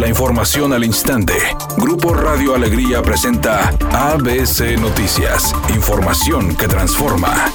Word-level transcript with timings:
La 0.00 0.08
información 0.08 0.72
al 0.72 0.82
instante. 0.82 1.34
Grupo 1.76 2.14
Radio 2.14 2.54
Alegría 2.54 3.02
presenta 3.02 3.68
ABC 3.92 4.80
Noticias. 4.80 5.54
Información 5.74 6.56
que 6.56 6.66
transforma. 6.68 7.52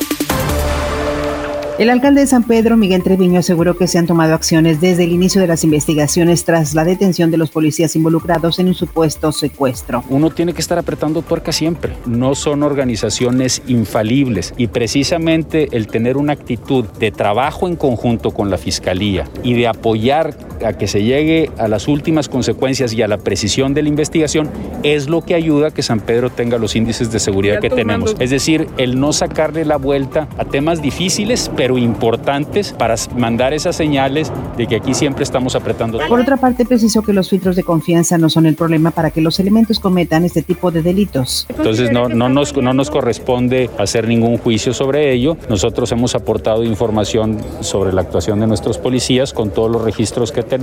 El 1.80 1.90
alcalde 1.90 2.22
de 2.22 2.28
San 2.28 2.44
Pedro, 2.44 2.78
Miguel 2.78 3.04
Treviño, 3.04 3.40
aseguró 3.40 3.76
que 3.76 3.88
se 3.88 3.98
han 3.98 4.06
tomado 4.06 4.34
acciones 4.36 4.80
desde 4.80 5.04
el 5.04 5.12
inicio 5.12 5.42
de 5.42 5.48
las 5.48 5.64
investigaciones 5.64 6.46
tras 6.46 6.74
la 6.76 6.86
detención 6.86 7.32
de 7.32 7.38
los 7.38 7.50
policías 7.50 7.98
involucrados 7.98 8.60
en 8.60 8.68
un 8.68 8.76
supuesto 8.76 9.32
secuestro. 9.32 10.04
Uno 10.10 10.30
tiene 10.30 10.54
que 10.54 10.62
estar 10.62 10.78
apretando 10.78 11.24
tuerca 11.24 11.52
siempre. 11.52 11.98
No 12.06 12.36
son 12.36 12.64
organizaciones 12.64 13.62
infalibles 13.68 14.54
y 14.56 14.68
precisamente 14.68 15.68
el 15.76 15.88
tener 15.88 16.16
una 16.16 16.34
actitud 16.34 16.86
de 16.86 17.12
trabajo 17.12 17.68
en 17.68 17.76
conjunto 17.76 18.32
con 18.32 18.50
la 18.52 18.58
Fiscalía 18.58 19.28
y 19.44 19.56
de 19.56 19.68
apoyar 19.68 20.45
a 20.64 20.74
que 20.74 20.88
se 20.88 21.04
llegue 21.04 21.52
a 21.58 21.68
las 21.68 21.88
últimas 21.88 22.30
consecuencias 22.30 22.94
y 22.94 23.02
a 23.02 23.08
la 23.08 23.18
precisión 23.18 23.74
de 23.74 23.84
la 23.84 23.90
investigación 23.90 24.50
es 24.84 25.10
lo 25.10 25.22
que 25.22 25.36
ayuda 25.36 25.68
a 25.68 25.72
que 25.72 25.84
San 25.84 26.00
Pedro 26.00 26.30
tenga 26.30 26.58
los 26.58 26.76
índices 26.76 27.12
de 27.12 27.20
seguridad 27.20 27.60
que 27.60 27.70
tenemos. 27.70 28.16
Es 28.20 28.30
decir, 28.30 28.68
el 28.78 29.00
no 29.00 29.12
sacarle 29.12 29.66
la 29.66 29.78
vuelta 29.78 30.28
a 30.38 30.46
temas 30.46 30.82
difíciles, 30.82 31.52
pero 31.56 31.66
pero 31.66 31.80
importantes 31.80 32.74
para 32.78 32.94
mandar 33.18 33.52
esas 33.52 33.76
señales 33.76 34.32
de 34.56 34.68
que 34.68 34.76
aquí 34.76 34.94
siempre 34.94 35.24
estamos 35.24 35.56
apretando. 35.56 35.98
Por 36.08 36.20
otra 36.20 36.38
parte, 36.38 36.64
precisó 36.64 37.02
que 37.02 37.12
los 37.12 37.28
filtros 37.28 37.56
de 37.56 37.64
confianza 37.64 38.20
no 38.20 38.30
son 38.30 38.46
el 38.46 38.54
problema 38.54 38.92
para 38.92 39.10
que 39.10 39.20
los 39.20 39.40
elementos 39.40 39.80
cometan 39.80 40.26
este 40.26 40.44
tipo 40.44 40.70
de 40.70 40.84
delitos. 40.84 41.48
Entonces 41.50 41.92
no, 41.92 42.08
no, 42.08 42.30
nos, 42.30 42.56
no 42.56 42.72
nos 42.76 42.92
corresponde 42.92 43.72
hacer 43.80 44.08
ningún 44.08 44.38
juicio 44.38 44.76
sobre 44.76 45.12
ello. 45.12 45.38
Nosotros 45.50 45.92
hemos 45.92 46.14
aportado 46.14 46.64
información 46.64 47.40
sobre 47.62 47.92
la 47.92 48.02
actuación 48.02 48.40
de 48.40 48.46
nuestros 48.46 48.78
policías 48.78 49.34
con 49.34 49.50
todos 49.50 49.72
los 49.72 49.82
registros 49.82 50.32
que 50.32 50.44
tenemos, 50.44 50.55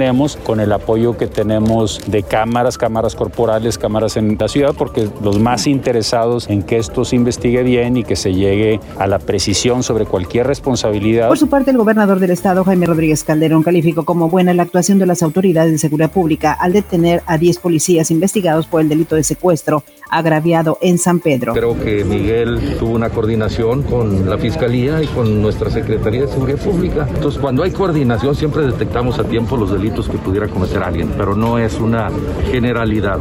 con 0.44 0.60
el 0.60 0.72
apoyo 0.72 1.16
que 1.16 1.26
tenemos 1.26 2.00
de 2.06 2.22
cámaras, 2.22 2.78
cámaras 2.78 3.14
corporales, 3.14 3.78
cámaras 3.78 4.16
en 4.16 4.36
la 4.38 4.48
ciudad, 4.48 4.74
porque 4.76 5.08
los 5.22 5.38
más 5.38 5.66
interesados 5.66 6.48
en 6.48 6.62
que 6.62 6.78
esto 6.78 7.04
se 7.04 7.16
investigue 7.16 7.62
bien 7.62 7.96
y 7.96 8.04
que 8.04 8.16
se 8.16 8.34
llegue 8.34 8.80
a 8.98 9.06
la 9.06 9.18
precisión 9.18 9.82
sobre 9.82 10.06
cualquier 10.06 10.46
responsabilidad 10.46 10.82
por 11.28 11.38
su 11.38 11.48
parte, 11.48 11.70
el 11.70 11.76
gobernador 11.76 12.18
del 12.18 12.30
estado, 12.30 12.64
Jaime 12.64 12.86
Rodríguez 12.86 13.24
Calderón, 13.24 13.62
calificó 13.62 14.04
como 14.04 14.28
buena 14.28 14.52
la 14.54 14.62
actuación 14.62 14.98
de 14.98 15.06
las 15.06 15.22
autoridades 15.22 15.72
de 15.72 15.78
seguridad 15.78 16.10
pública 16.10 16.52
al 16.52 16.72
detener 16.72 17.22
a 17.26 17.38
10 17.38 17.58
policías 17.58 18.10
investigados 18.10 18.66
por 18.66 18.80
el 18.80 18.88
delito 18.88 19.16
de 19.16 19.24
secuestro 19.24 19.82
agraviado 20.12 20.78
en 20.82 20.98
San 20.98 21.20
Pedro. 21.20 21.54
Creo 21.54 21.78
que 21.80 22.04
Miguel 22.04 22.76
tuvo 22.78 22.92
una 22.92 23.08
coordinación 23.08 23.82
con 23.82 24.28
la 24.28 24.36
Fiscalía 24.36 25.02
y 25.02 25.06
con 25.06 25.40
nuestra 25.40 25.70
Secretaría 25.70 26.22
de 26.22 26.28
Seguridad 26.28 26.58
Pública. 26.58 27.08
Entonces, 27.08 27.40
cuando 27.40 27.62
hay 27.62 27.70
coordinación, 27.70 28.34
siempre 28.34 28.66
detectamos 28.66 29.18
a 29.18 29.24
tiempo 29.24 29.56
los 29.56 29.71
delitos 29.72 30.08
que 30.08 30.18
pudiera 30.18 30.48
cometer 30.48 30.82
alguien, 30.82 31.10
pero 31.16 31.34
no 31.34 31.58
es 31.58 31.78
una 31.80 32.08
generalidad. 32.50 33.18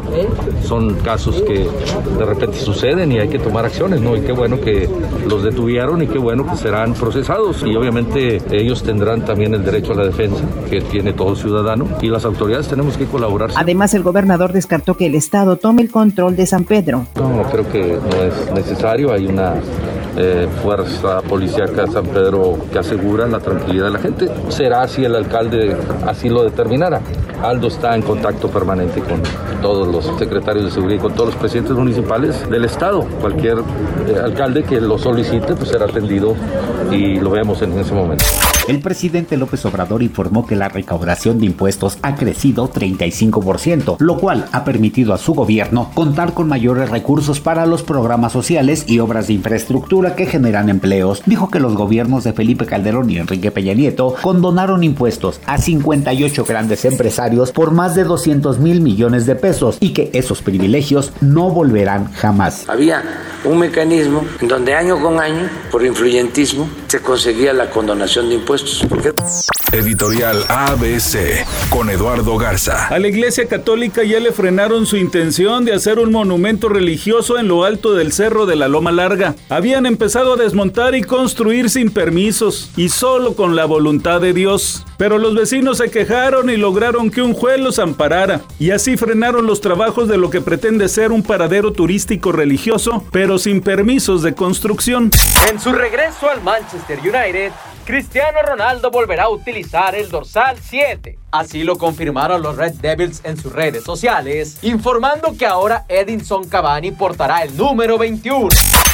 Son 0.63 0.95
casos 0.95 1.41
que 1.41 1.67
de 2.17 2.25
repente 2.25 2.57
suceden 2.57 3.11
y 3.11 3.19
hay 3.19 3.29
que 3.29 3.39
tomar 3.39 3.65
acciones, 3.65 4.01
¿no? 4.01 4.15
Y 4.15 4.21
qué 4.21 4.31
bueno 4.31 4.59
que 4.59 4.89
los 5.27 5.43
detuvieron 5.43 6.01
y 6.01 6.07
qué 6.07 6.17
bueno 6.17 6.45
que 6.45 6.55
serán 6.55 6.93
procesados. 6.93 7.63
Y 7.65 7.75
obviamente 7.75 8.41
ellos 8.51 8.83
tendrán 8.83 9.25
también 9.25 9.53
el 9.53 9.63
derecho 9.63 9.93
a 9.93 9.95
la 9.95 10.05
defensa 10.05 10.43
que 10.69 10.81
tiene 10.81 11.13
todo 11.13 11.35
ciudadano 11.35 11.87
y 12.01 12.07
las 12.07 12.25
autoridades 12.25 12.67
tenemos 12.67 12.97
que 12.97 13.05
colaborar. 13.05 13.51
Además, 13.55 13.93
el 13.93 14.03
gobernador 14.03 14.53
descartó 14.53 14.95
que 14.95 15.07
el 15.07 15.15
Estado 15.15 15.55
tome 15.55 15.81
el 15.81 15.91
control 15.91 16.35
de 16.35 16.45
San 16.45 16.63
Pedro 16.63 17.05
no, 17.15 17.43
creo 17.49 17.69
que 17.71 17.97
no 17.97 18.23
es 18.23 18.51
necesario. 18.53 19.11
Hay 19.11 19.25
una 19.25 19.55
eh, 20.17 20.47
fuerza 20.61 21.21
policíaca 21.21 21.87
San 21.87 22.05
Pedro 22.05 22.57
que 22.71 22.79
asegura 22.79 23.27
la 23.27 23.39
tranquilidad 23.39 23.85
de 23.85 23.91
la 23.91 23.99
gente. 23.99 24.29
Será 24.49 24.87
si 24.87 25.03
el 25.03 25.15
alcalde 25.15 25.75
así 26.05 26.29
lo 26.29 26.43
determinara. 26.43 27.01
Aldo 27.41 27.67
está 27.67 27.95
en 27.95 28.01
contacto 28.01 28.49
permanente 28.49 29.01
con 29.01 29.21
todos 29.61 29.87
los 29.87 30.05
secretarios 30.19 30.65
de 30.65 30.71
seguridad 30.71 30.99
y 30.99 31.01
con 31.01 31.13
todos 31.13 31.29
los 31.31 31.35
presidentes 31.35 31.75
municipales 31.75 32.49
del 32.49 32.65
estado. 32.65 33.05
Cualquier 33.19 33.57
eh, 33.57 34.19
alcalde 34.23 34.63
que 34.63 34.79
lo 34.81 34.97
solicite 34.97 35.55
pues 35.55 35.69
será 35.69 35.85
atendido 35.85 36.35
y 36.91 37.19
lo 37.19 37.31
vemos 37.31 37.61
en 37.61 37.77
ese 37.79 37.93
momento. 37.93 38.25
El 38.67 38.79
presidente 38.79 39.37
López 39.37 39.65
Obrador 39.65 40.03
informó 40.03 40.45
que 40.45 40.55
la 40.55 40.69
recaudación 40.69 41.39
de 41.39 41.47
impuestos 41.47 41.97
ha 42.03 42.15
crecido 42.15 42.71
35%, 42.71 43.95
lo 43.97 44.17
cual 44.19 44.45
ha 44.51 44.63
permitido 44.63 45.15
a 45.15 45.17
su 45.17 45.33
gobierno 45.33 45.89
contar 45.95 46.35
con 46.35 46.47
mayores 46.47 46.91
recursos 46.91 47.39
para 47.39 47.65
los 47.65 47.81
programas 47.81 48.33
sociales 48.33 48.83
y 48.85 48.99
obras 48.99 49.27
de 49.27 49.33
infraestructura 49.33 50.15
que 50.15 50.27
generan 50.27 50.69
empleos. 50.69 51.23
Dijo 51.25 51.49
que 51.49 51.59
los 51.59 51.73
gobiernos 51.73 52.23
de 52.23 52.33
Felipe 52.33 52.67
Calderón 52.67 53.09
y 53.09 53.17
Enrique 53.17 53.49
Peña 53.49 53.73
Nieto 53.73 54.13
condonaron 54.21 54.83
impuestos 54.83 55.41
a 55.47 55.57
58 55.57 56.45
grandes 56.45 56.85
empresarios 56.85 57.51
por 57.51 57.71
más 57.71 57.95
de 57.95 58.03
200 58.03 58.59
mil 58.59 58.81
millones 58.81 59.25
de 59.25 59.35
pesos 59.35 59.77
y 59.79 59.93
que 59.93 60.11
esos 60.13 60.43
privilegios 60.43 61.13
no 61.19 61.49
volverán 61.49 62.11
jamás. 62.13 62.69
Había 62.69 63.01
un 63.43 63.57
mecanismo 63.57 64.23
en 64.39 64.47
donde 64.47 64.75
año 64.75 65.01
con 65.01 65.19
año, 65.19 65.49
por 65.71 65.83
influyentismo, 65.83 66.69
se 66.87 66.99
conseguía 66.99 67.53
la 67.53 67.71
condonación 67.71 68.29
de 68.29 68.35
impuestos. 68.35 68.50
Editorial 69.71 70.43
ABC 70.49 71.45
con 71.69 71.89
Eduardo 71.89 72.37
Garza. 72.37 72.87
A 72.87 72.99
la 72.99 73.07
Iglesia 73.07 73.47
Católica 73.47 74.03
ya 74.03 74.19
le 74.19 74.33
frenaron 74.33 74.85
su 74.85 74.97
intención 74.97 75.63
de 75.63 75.73
hacer 75.73 75.99
un 75.99 76.11
monumento 76.11 76.67
religioso 76.67 77.39
en 77.39 77.47
lo 77.47 77.63
alto 77.63 77.93
del 77.93 78.11
cerro 78.11 78.45
de 78.45 78.57
la 78.57 78.67
Loma 78.67 78.91
Larga. 78.91 79.35
Habían 79.47 79.85
empezado 79.85 80.33
a 80.33 80.35
desmontar 80.37 80.95
y 80.95 81.01
construir 81.01 81.69
sin 81.69 81.91
permisos 81.91 82.71
y 82.75 82.89
solo 82.89 83.35
con 83.35 83.55
la 83.55 83.63
voluntad 83.63 84.19
de 84.19 84.33
Dios. 84.33 84.83
Pero 85.01 85.17
los 85.17 85.33
vecinos 85.33 85.79
se 85.79 85.89
quejaron 85.89 86.51
y 86.51 86.57
lograron 86.57 87.09
que 87.09 87.23
un 87.23 87.33
juez 87.33 87.59
los 87.59 87.79
amparara 87.79 88.41
y 88.59 88.69
así 88.69 88.97
frenaron 88.97 89.47
los 89.47 89.59
trabajos 89.59 90.07
de 90.07 90.15
lo 90.15 90.29
que 90.29 90.41
pretende 90.41 90.87
ser 90.89 91.11
un 91.11 91.23
paradero 91.23 91.73
turístico 91.73 92.31
religioso, 92.31 93.03
pero 93.11 93.39
sin 93.39 93.61
permisos 93.61 94.21
de 94.21 94.35
construcción. 94.35 95.09
En 95.49 95.59
su 95.59 95.71
regreso 95.71 96.29
al 96.29 96.43
Manchester 96.43 96.99
United, 96.99 97.51
Cristiano 97.83 98.37
Ronaldo 98.47 98.91
volverá 98.91 99.23
a 99.23 99.29
utilizar 99.29 99.95
el 99.95 100.07
dorsal 100.07 100.57
7. 100.61 101.17
Así 101.31 101.63
lo 101.63 101.79
confirmaron 101.79 102.43
los 102.43 102.55
Red 102.55 102.73
Devils 102.73 103.21
en 103.23 103.37
sus 103.37 103.51
redes 103.51 103.83
sociales, 103.83 104.59
informando 104.61 105.35
que 105.35 105.47
ahora 105.47 105.83
Edinson 105.89 106.47
Cavani 106.47 106.91
portará 106.91 107.41
el 107.41 107.57
número 107.57 107.97
21. 107.97 108.49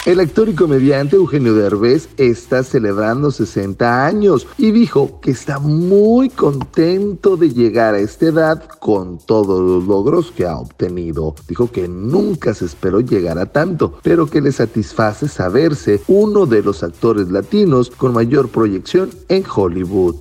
El 0.07 0.21
actor 0.21 0.47
y 0.47 0.55
comediante 0.55 1.17
Eugenio 1.17 1.53
Derbez 1.53 2.07
está 2.15 2.63
celebrando 2.63 3.29
60 3.29 4.05
años 4.05 4.47
y 4.57 4.71
dijo 4.71 5.19
que 5.19 5.31
está 5.31 5.59
muy 5.59 5.96
contento 6.35 7.37
de 7.37 7.49
llegar 7.49 7.95
a 7.95 7.99
esta 7.99 8.27
edad 8.27 8.63
con 8.79 9.17
todos 9.17 9.59
los 9.59 9.85
logros 9.85 10.31
que 10.31 10.45
ha 10.45 10.57
obtenido. 10.57 11.35
Dijo 11.47 11.71
que 11.71 11.87
nunca 11.87 12.53
se 12.53 12.65
esperó 12.65 12.99
llegar 12.99 13.37
a 13.39 13.47
tanto, 13.47 13.99
pero 14.03 14.27
que 14.27 14.41
le 14.41 14.51
satisface 14.51 15.27
saberse 15.27 16.01
uno 16.07 16.45
de 16.45 16.61
los 16.61 16.83
actores 16.83 17.29
latinos 17.29 17.89
con 17.89 18.13
mayor 18.13 18.49
proyección 18.49 19.09
en 19.29 19.43
Hollywood. 19.47 20.15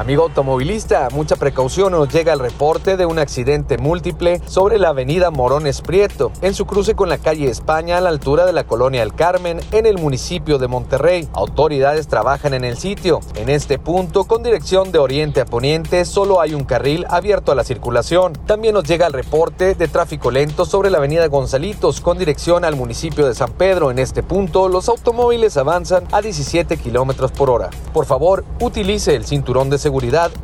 Amigo 0.00 0.22
automovilista, 0.22 1.08
mucha 1.12 1.36
precaución 1.36 1.92
nos 1.92 2.08
llega 2.08 2.32
el 2.32 2.38
reporte 2.38 2.96
de 2.96 3.04
un 3.04 3.18
accidente 3.18 3.76
múltiple 3.76 4.40
sobre 4.46 4.78
la 4.78 4.88
avenida 4.88 5.30
Morones 5.30 5.82
Prieto, 5.82 6.32
en 6.40 6.54
su 6.54 6.64
cruce 6.64 6.94
con 6.94 7.10
la 7.10 7.18
calle 7.18 7.50
España 7.50 7.98
a 7.98 8.00
la 8.00 8.08
altura 8.08 8.46
de 8.46 8.54
la 8.54 8.64
colonia 8.64 9.02
El 9.02 9.12
Carmen, 9.12 9.60
en 9.72 9.84
el 9.84 9.98
municipio 9.98 10.56
de 10.56 10.68
Monterrey. 10.68 11.28
Autoridades 11.34 12.08
trabajan 12.08 12.54
en 12.54 12.64
el 12.64 12.78
sitio. 12.78 13.20
En 13.34 13.50
este 13.50 13.78
punto, 13.78 14.24
con 14.24 14.42
dirección 14.42 14.90
de 14.90 14.98
oriente 14.98 15.42
a 15.42 15.44
poniente, 15.44 16.06
solo 16.06 16.40
hay 16.40 16.54
un 16.54 16.64
carril 16.64 17.04
abierto 17.10 17.52
a 17.52 17.54
la 17.54 17.62
circulación. 17.62 18.32
También 18.46 18.72
nos 18.72 18.84
llega 18.84 19.06
el 19.06 19.12
reporte 19.12 19.74
de 19.74 19.86
tráfico 19.86 20.30
lento 20.30 20.64
sobre 20.64 20.88
la 20.88 20.96
avenida 20.96 21.26
Gonzalitos, 21.26 22.00
con 22.00 22.16
dirección 22.16 22.64
al 22.64 22.74
municipio 22.74 23.26
de 23.26 23.34
San 23.34 23.52
Pedro. 23.52 23.90
En 23.90 23.98
este 23.98 24.22
punto, 24.22 24.70
los 24.70 24.88
automóviles 24.88 25.58
avanzan 25.58 26.04
a 26.10 26.22
17 26.22 26.78
kilómetros 26.78 27.32
por 27.32 27.50
hora. 27.50 27.68
Por 27.92 28.06
favor, 28.06 28.46
utilice 28.60 29.14
el 29.14 29.26
cinturón 29.26 29.68
de 29.68 29.89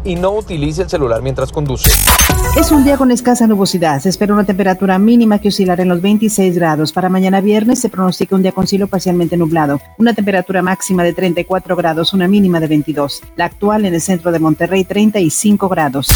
y 0.05 0.17
no 0.17 0.33
utilice 0.33 0.83
el 0.83 0.91
celular 0.91 1.23
mientras 1.23 1.53
conduce. 1.53 1.89
Es 2.59 2.73
un 2.73 2.85
día 2.85 2.97
con 2.97 3.11
escasa 3.11 3.47
nubosidad. 3.47 4.01
Se 4.01 4.09
espera 4.09 4.33
una 4.33 4.45
temperatura 4.45 4.99
mínima 4.99 5.39
que 5.39 5.49
oscilará 5.49 5.83
en 5.83 5.89
los 5.89 6.01
26 6.01 6.57
grados. 6.57 6.93
Para 6.93 7.09
mañana 7.09 7.41
viernes 7.41 7.81
se 7.81 7.89
pronostica 7.89 8.35
un 8.35 8.43
día 8.43 8.53
con 8.53 8.67
cielo 8.67 8.87
parcialmente 8.87 9.37
nublado. 9.37 9.81
Una 9.99 10.15
temperatura 10.15 10.63
máxima 10.63 11.05
de 11.05 11.13
34 11.13 11.77
grados, 11.77 12.13
una 12.13 12.29
mínima 12.29 12.59
de 12.61 12.67
22. 12.67 13.23
La 13.37 13.45
actual 13.45 13.85
en 13.85 13.95
el 13.95 14.01
centro 14.01 14.33
de 14.33 14.39
Monterrey, 14.39 14.85
35 14.85 15.69
grados. 15.69 16.09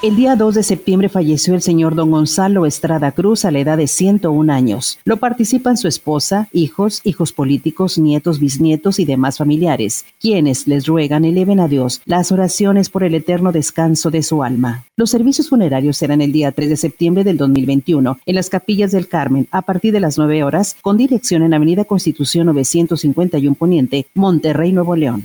El 0.00 0.14
día 0.14 0.36
2 0.36 0.54
de 0.54 0.62
septiembre 0.62 1.08
falleció 1.08 1.56
el 1.56 1.62
señor 1.62 1.96
don 1.96 2.12
Gonzalo 2.12 2.66
Estrada 2.66 3.10
Cruz 3.10 3.44
a 3.44 3.50
la 3.50 3.58
edad 3.58 3.76
de 3.76 3.88
101 3.88 4.52
años. 4.52 5.00
Lo 5.04 5.16
participan 5.16 5.76
su 5.76 5.88
esposa, 5.88 6.48
hijos, 6.52 7.00
hijos 7.02 7.32
políticos, 7.32 7.98
nietos, 7.98 8.38
bisnietos 8.38 9.00
y 9.00 9.04
demás 9.04 9.38
familiares, 9.38 10.04
quienes 10.20 10.68
les 10.68 10.86
ruegan 10.86 11.24
eleven 11.24 11.58
a 11.58 11.66
Dios 11.66 12.00
las 12.04 12.30
oraciones 12.30 12.90
por 12.90 13.02
el 13.02 13.12
eterno 13.16 13.50
descanso 13.50 14.12
de 14.12 14.22
su 14.22 14.44
alma. 14.44 14.84
Los 14.94 15.10
servicios 15.10 15.48
funerarios 15.48 15.96
serán 15.96 16.20
el 16.20 16.30
día 16.30 16.52
3 16.52 16.68
de 16.68 16.76
septiembre 16.76 17.24
del 17.24 17.36
2021 17.36 18.20
en 18.24 18.34
las 18.36 18.50
capillas 18.50 18.92
del 18.92 19.08
Carmen 19.08 19.48
a 19.50 19.62
partir 19.62 19.92
de 19.92 19.98
las 19.98 20.16
9 20.16 20.44
horas 20.44 20.76
con 20.80 20.96
dirección 20.96 21.42
en 21.42 21.54
Avenida 21.54 21.84
Constitución 21.84 22.46
951 22.46 23.56
Poniente, 23.56 24.06
Monterrey, 24.14 24.70
Nuevo 24.70 24.94
León. 24.94 25.24